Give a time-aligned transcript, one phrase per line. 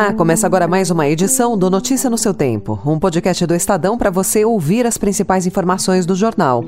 [0.00, 3.98] Olá, começa agora mais uma edição do Notícia no seu Tempo, um podcast do Estadão
[3.98, 6.64] para você ouvir as principais informações do jornal.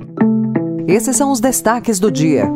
[0.87, 2.47] Esses são os destaques do dia.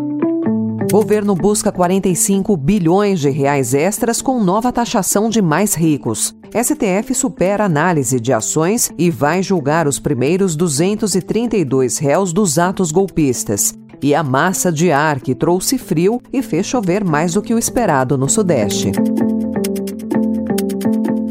[0.92, 6.36] Governo busca 45 bilhões de reais extras com nova taxação de mais ricos.
[6.52, 13.72] STF supera análise de ações e vai julgar os primeiros 232 réus dos atos golpistas.
[14.02, 17.58] E a massa de ar que trouxe frio e fez chover mais do que o
[17.58, 18.92] esperado no Sudeste.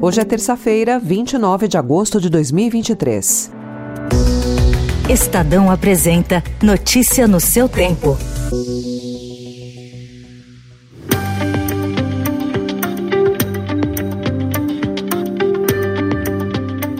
[0.05, 3.51] Hoje é terça-feira, 29 de agosto de 2023.
[5.09, 8.15] Estadão apresenta Notícia no seu tempo.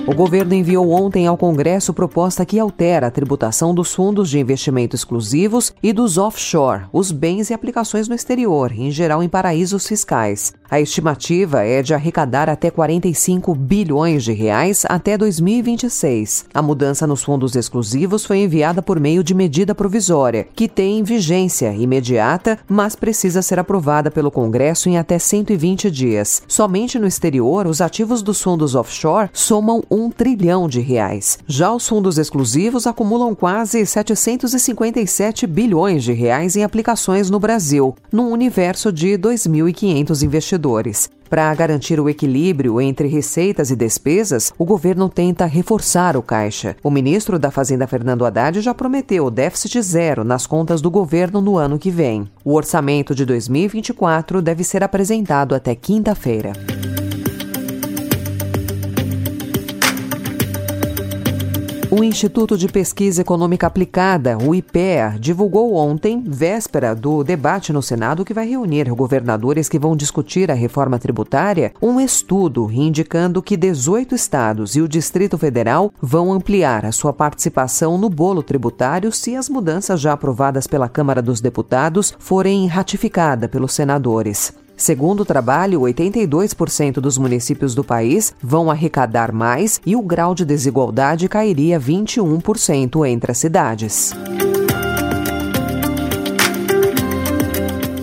[0.07, 4.95] O governo enviou ontem ao Congresso proposta que altera a tributação dos fundos de investimento
[4.95, 10.53] exclusivos e dos offshore, os bens e aplicações no exterior, em geral em paraísos fiscais.
[10.69, 16.45] A estimativa é de arrecadar até 45 bilhões de reais até 2026.
[16.51, 21.71] A mudança nos fundos exclusivos foi enviada por meio de medida provisória, que tem vigência
[21.73, 26.41] imediata, mas precisa ser aprovada pelo Congresso em até 120 dias.
[26.47, 31.37] Somente no exterior, os ativos dos fundos offshore somam um trilhão de reais.
[31.45, 38.31] Já os fundos exclusivos acumulam quase 757 bilhões de reais em aplicações no Brasil, num
[38.31, 41.09] universo de 2.500 investidores investidores.
[41.29, 46.75] Para garantir o equilíbrio entre receitas e despesas, o governo tenta reforçar o caixa.
[46.83, 51.57] O ministro da Fazenda, Fernando Haddad, já prometeu déficit zero nas contas do governo no
[51.57, 52.29] ano que vem.
[52.43, 56.53] O orçamento de 2024 deve ser apresentado até quinta-feira.
[61.97, 68.25] O Instituto de Pesquisa Econômica Aplicada, o IPEA, divulgou ontem, véspera do debate no Senado
[68.25, 74.13] que vai reunir governadores que vão discutir a reforma tributária, um estudo indicando que 18
[74.13, 79.47] estados e o Distrito Federal vão ampliar a sua participação no bolo tributário se as
[79.47, 84.64] mudanças já aprovadas pela Câmara dos Deputados forem ratificadas pelos senadores.
[84.77, 90.43] Segundo o trabalho, 82% dos municípios do país vão arrecadar mais e o grau de
[90.43, 94.13] desigualdade cairia 21% entre as cidades.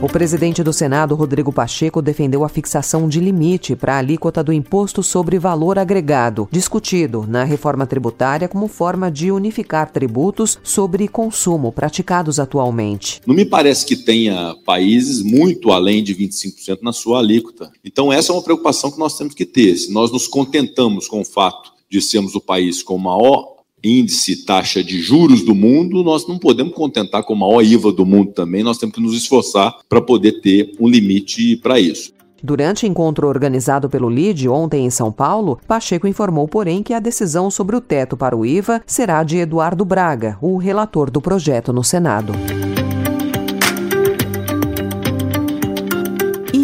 [0.03, 4.53] O presidente do Senado, Rodrigo Pacheco, defendeu a fixação de limite para a alíquota do
[4.53, 11.71] imposto sobre valor agregado, discutido na reforma tributária como forma de unificar tributos sobre consumo
[11.71, 13.21] praticados atualmente.
[13.25, 17.71] Não me parece que tenha países muito além de 25% na sua alíquota.
[17.85, 19.77] Então, essa é uma preocupação que nós temos que ter.
[19.77, 24.83] Se nós nos contentamos com o fato de sermos o país com maior índice, taxa
[24.83, 28.63] de juros do mundo, nós não podemos contentar com a maior IVA do mundo também,
[28.63, 32.13] nós temos que nos esforçar para poder ter um limite para isso.
[32.43, 37.51] Durante encontro organizado pelo LIDE ontem em São Paulo, Pacheco informou, porém, que a decisão
[37.51, 41.85] sobre o teto para o IVA será de Eduardo Braga, o relator do projeto no
[41.85, 42.33] Senado.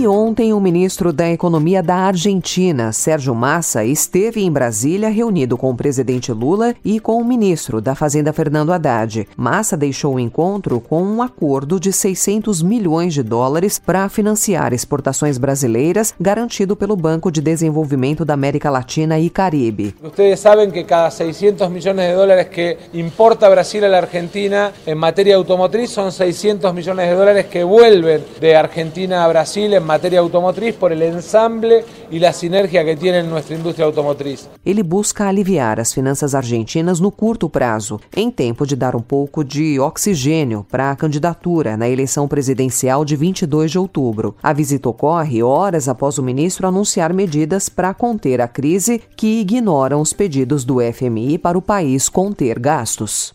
[0.08, 5.76] Ontem, o ministro da Economia da Argentina, Sérgio Massa, esteve em Brasília reunido com o
[5.76, 9.28] presidente Lula e com o ministro da Fazenda, Fernando Haddad.
[9.36, 15.38] Massa deixou o encontro com um acordo de 600 milhões de dólares para financiar exportações
[15.38, 19.94] brasileiras, garantido pelo Banco de Desenvolvimento da América Latina e Caribe.
[20.02, 25.36] Vocês sabem que cada 600 milhões de dólares que importa Brasil la Argentina em matéria
[25.36, 30.76] automotriz são 600 milhões de dólares que vuelven de Argentina a Brasil em materia automotriz
[30.76, 34.48] por el ensamble y la sinergia que tiene nuestra industria automotriz.
[34.64, 39.42] Ele busca aliviar as finanças argentinas no curto prazo, em tempo de dar um pouco
[39.44, 44.36] de oxigênio para a candidatura na eleição presidencial de 22 de outubro.
[44.40, 50.00] A visita ocorre horas após o ministro anunciar medidas para conter a crise que ignoram
[50.00, 53.34] os pedidos do FMI para o país conter gastos.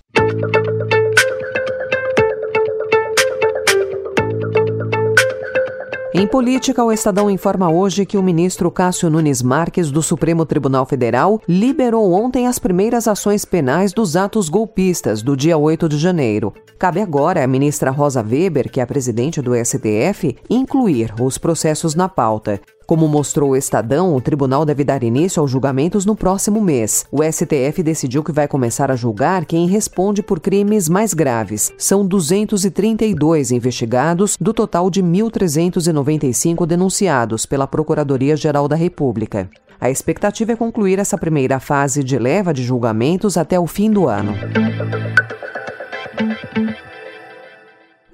[6.15, 10.86] Em política, o Estadão informa hoje que o ministro Cássio Nunes Marques, do Supremo Tribunal
[10.86, 16.54] Federal, liberou ontem as primeiras ações penais dos atos golpistas do dia 8 de janeiro.
[16.77, 21.95] Cabe agora à ministra Rosa Weber, que é a presidente do STF, incluir os processos
[21.95, 22.62] na pauta.
[22.94, 27.07] Como mostrou o Estadão, o tribunal deve dar início aos julgamentos no próximo mês.
[27.12, 31.74] O STF decidiu que vai começar a julgar quem responde por crimes mais graves.
[31.75, 39.50] São 232 investigados, do total de 1.395 denunciados pela Procuradoria-Geral da República.
[39.81, 44.07] A expectativa é concluir essa primeira fase de leva de julgamentos até o fim do
[44.07, 44.36] ano.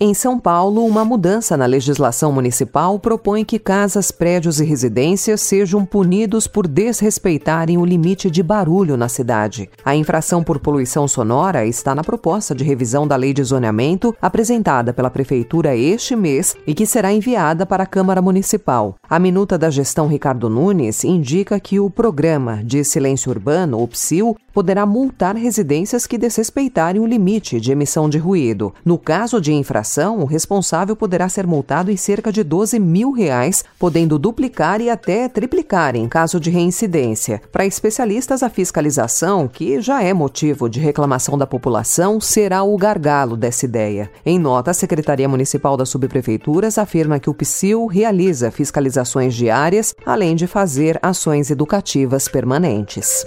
[0.02, 5.84] Em São Paulo, uma mudança na legislação municipal propõe que casas, prédios e residências sejam
[5.84, 9.70] punidos por desrespeitarem o limite de barulho na cidade.
[9.84, 14.94] A infração por poluição sonora está na proposta de revisão da lei de zoneamento apresentada
[14.94, 18.96] pela Prefeitura este mês e que será enviada para a Câmara Municipal.
[19.10, 24.38] A minuta da gestão Ricardo Nunes indica que o Programa de Silêncio Urbano, o PSIL,
[24.54, 28.74] poderá multar residências que desrespeitarem o limite de emissão de ruído.
[28.84, 33.64] No caso de infração, o responsável poderá ser multado em cerca de 12 mil reais,
[33.78, 37.42] podendo duplicar e até triplicar em caso de reincidência.
[37.52, 43.38] Para especialistas, a fiscalização, que já é motivo de reclamação da população, será o gargalo
[43.38, 44.10] dessa ideia.
[44.26, 50.36] Em nota, a Secretaria Municipal das Subprefeituras afirma que o PSIL realiza fiscalizações diárias, além
[50.36, 53.24] de fazer ações educativas permanentes.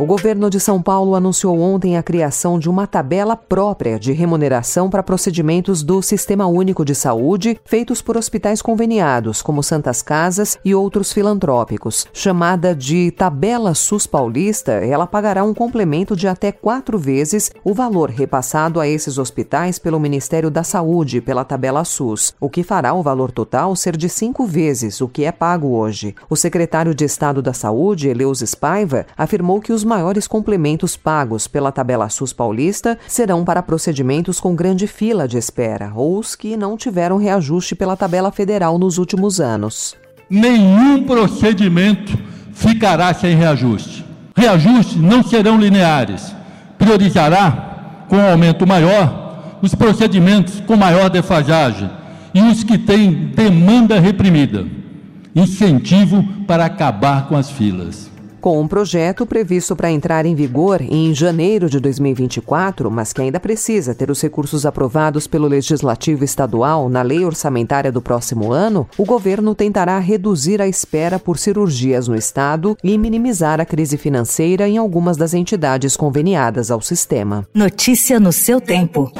[0.00, 4.88] O governo de São Paulo anunciou ontem a criação de uma tabela própria de remuneração
[4.88, 10.74] para procedimentos do Sistema Único de Saúde feitos por hospitais conveniados, como Santas Casas e
[10.74, 12.06] outros filantrópicos.
[12.14, 18.08] Chamada de Tabela SUS Paulista, ela pagará um complemento de até quatro vezes o valor
[18.08, 23.02] repassado a esses hospitais pelo Ministério da Saúde pela tabela SUS, o que fará o
[23.02, 26.14] valor total ser de cinco vezes o que é pago hoje.
[26.30, 31.72] O secretário de Estado da Saúde, Eleus Spaiva, afirmou que os maiores complementos pagos pela
[31.72, 36.76] tabela SUS paulista serão para procedimentos com grande fila de espera ou os que não
[36.76, 39.96] tiveram reajuste pela tabela federal nos últimos anos.
[40.30, 42.16] Nenhum procedimento
[42.52, 44.06] ficará sem reajuste.
[44.36, 46.32] Reajustes não serão lineares.
[46.78, 51.90] Priorizará, com um aumento maior, os procedimentos com maior defasagem
[52.32, 54.64] e os que têm demanda reprimida.
[55.34, 58.10] Incentivo para acabar com as filas
[58.40, 63.38] com um projeto previsto para entrar em vigor em janeiro de 2024, mas que ainda
[63.38, 69.04] precisa ter os recursos aprovados pelo Legislativo Estadual na lei orçamentária do próximo ano, o
[69.04, 74.78] governo tentará reduzir a espera por cirurgias no Estado e minimizar a crise financeira em
[74.78, 77.46] algumas das entidades conveniadas ao sistema.
[77.54, 79.12] Notícia no seu tempo.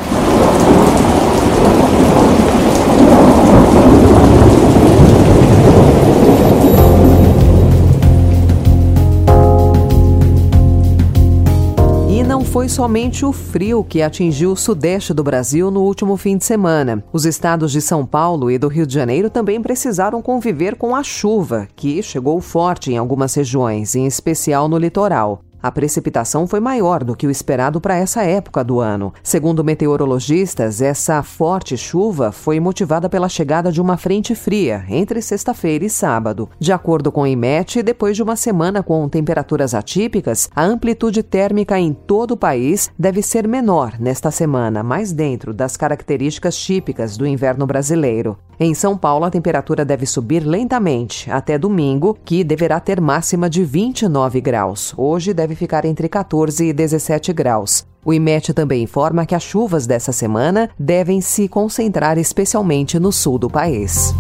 [12.45, 17.05] Foi somente o frio que atingiu o sudeste do Brasil no último fim de semana.
[17.13, 21.03] Os estados de São Paulo e do Rio de Janeiro também precisaram conviver com a
[21.03, 25.43] chuva, que chegou forte em algumas regiões, em especial no litoral.
[25.63, 29.13] A precipitação foi maior do que o esperado para essa época do ano.
[29.23, 35.85] Segundo meteorologistas, essa forte chuva foi motivada pela chegada de uma frente fria entre sexta-feira
[35.85, 36.49] e sábado.
[36.59, 41.79] De acordo com o IMET, depois de uma semana com temperaturas atípicas, a amplitude térmica
[41.79, 47.27] em todo o país deve ser menor nesta semana, mais dentro das características típicas do
[47.27, 48.39] inverno brasileiro.
[48.63, 53.65] Em São Paulo, a temperatura deve subir lentamente até domingo, que deverá ter máxima de
[53.65, 54.93] 29 graus.
[54.99, 57.85] Hoje deve ficar entre 14 e 17 graus.
[58.05, 63.37] O IMET também informa que as chuvas dessa semana devem se concentrar especialmente no sul
[63.37, 64.15] do país.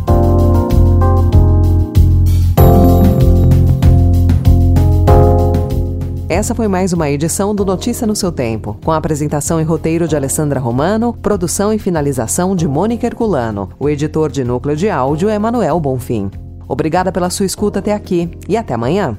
[6.29, 10.09] Essa foi mais uma edição do Notícia no seu tempo, com a apresentação e roteiro
[10.09, 13.69] de Alessandra Romano, produção e finalização de Mônica Herculano.
[13.79, 16.31] O editor de núcleo de áudio é Manuel Bonfim.
[16.69, 19.19] Obrigada pela sua escuta até aqui e até amanhã.